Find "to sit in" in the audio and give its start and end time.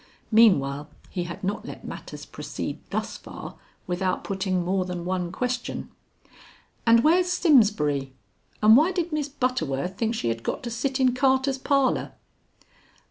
10.63-11.13